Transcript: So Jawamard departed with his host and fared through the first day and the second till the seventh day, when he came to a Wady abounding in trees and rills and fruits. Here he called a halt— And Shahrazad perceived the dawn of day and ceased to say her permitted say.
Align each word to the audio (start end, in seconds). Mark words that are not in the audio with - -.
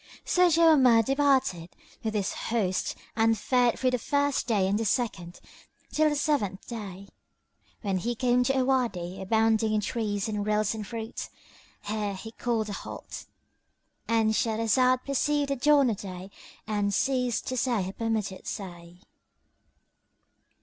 So 0.25 0.49
Jawamard 0.49 1.05
departed 1.05 1.69
with 2.03 2.15
his 2.15 2.33
host 2.33 2.95
and 3.15 3.37
fared 3.37 3.77
through 3.77 3.91
the 3.91 3.99
first 3.99 4.47
day 4.47 4.65
and 4.67 4.79
the 4.79 4.83
second 4.83 5.39
till 5.91 6.09
the 6.09 6.15
seventh 6.15 6.65
day, 6.67 7.07
when 7.83 7.99
he 7.99 8.15
came 8.15 8.43
to 8.45 8.57
a 8.57 8.65
Wady 8.65 9.21
abounding 9.21 9.75
in 9.75 9.79
trees 9.81 10.27
and 10.27 10.43
rills 10.43 10.73
and 10.73 10.87
fruits. 10.87 11.29
Here 11.83 12.15
he 12.15 12.31
called 12.31 12.69
a 12.69 12.73
halt— 12.73 13.27
And 14.07 14.31
Shahrazad 14.31 15.05
perceived 15.05 15.51
the 15.51 15.55
dawn 15.55 15.91
of 15.91 15.97
day 15.97 16.31
and 16.65 16.91
ceased 16.91 17.45
to 17.49 17.55
say 17.55 17.83
her 17.83 17.93
permitted 17.93 18.47
say. 18.47 19.01